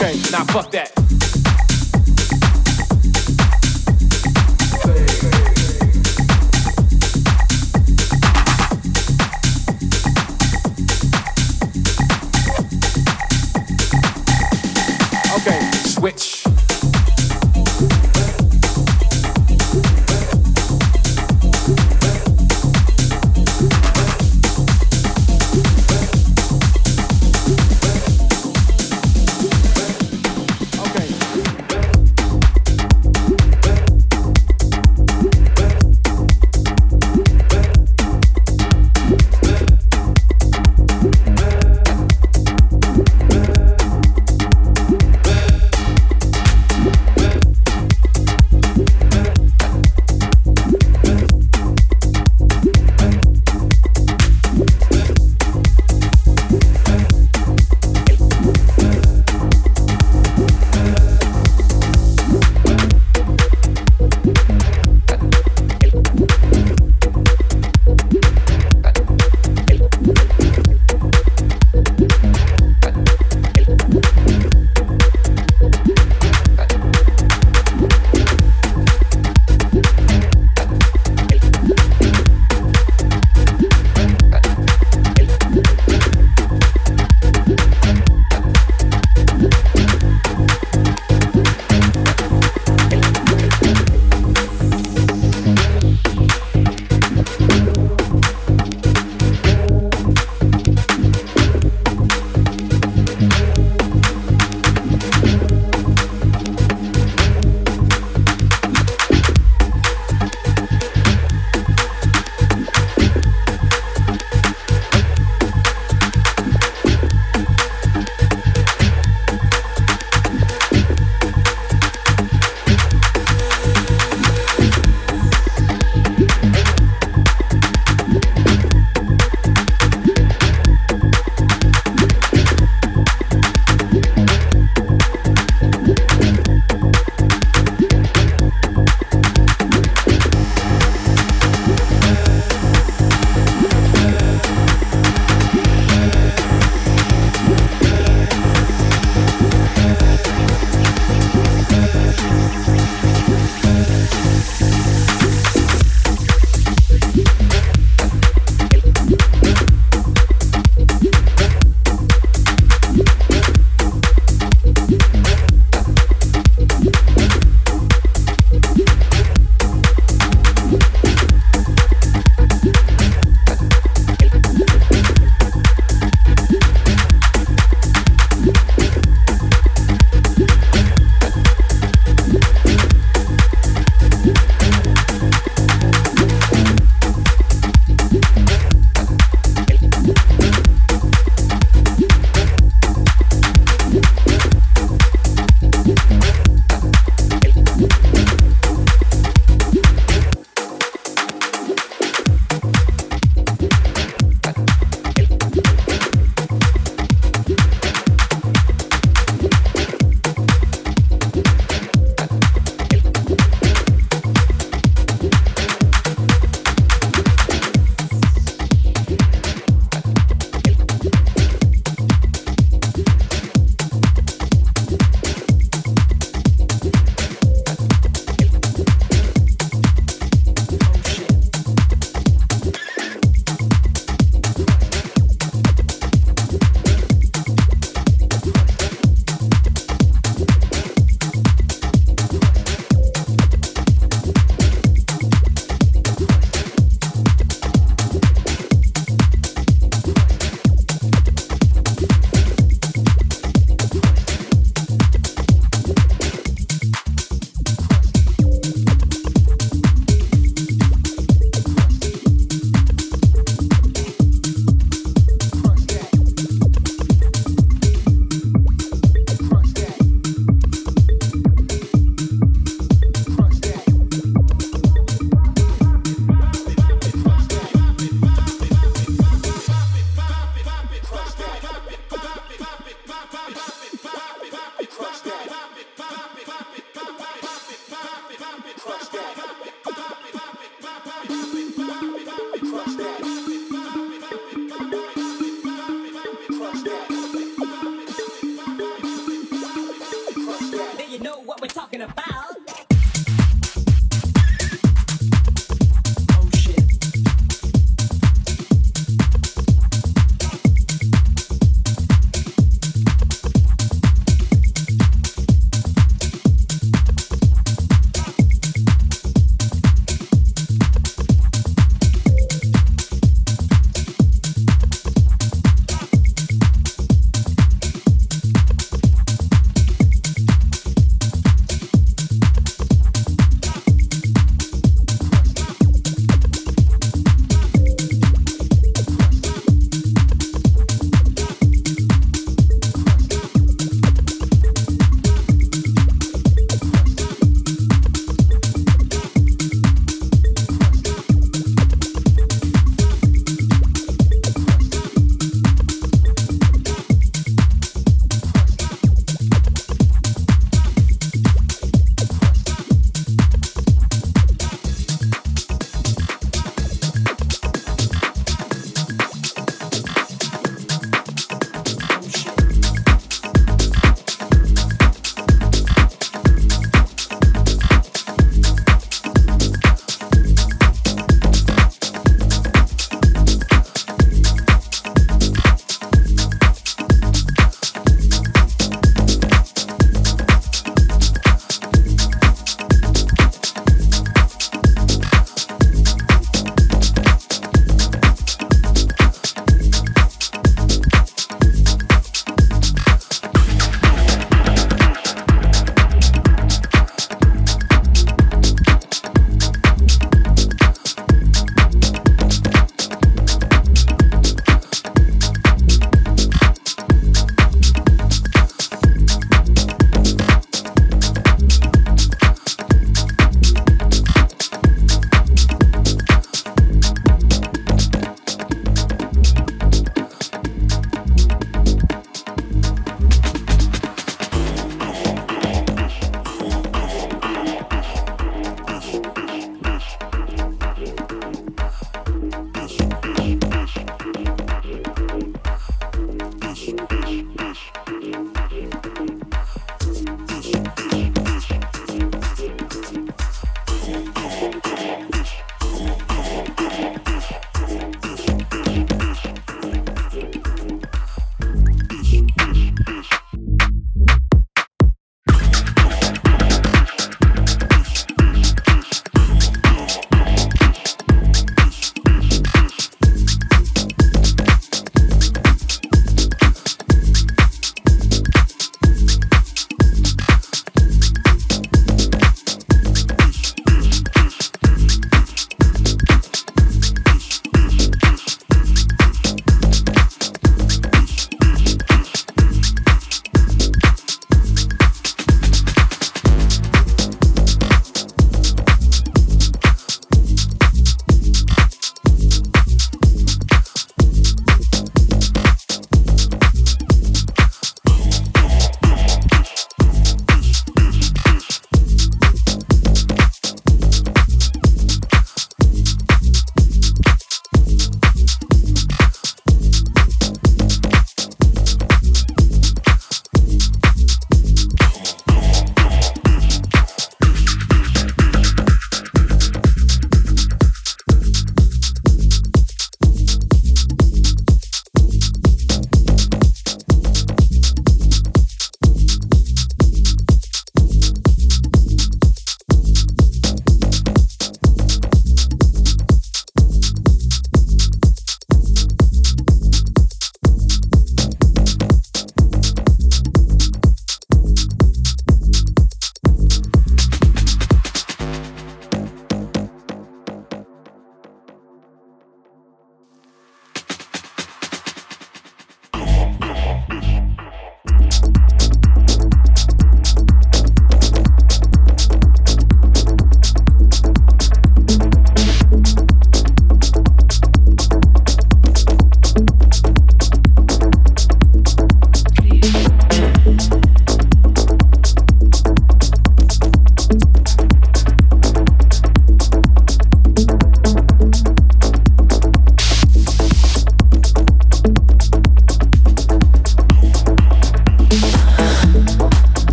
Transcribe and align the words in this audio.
Okay, 0.00 0.14
now 0.30 0.44
fuck 0.44 0.70
that. 0.70 0.92
Okay, 15.34 15.70
switch. 15.88 16.37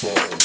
fall. 0.00 0.38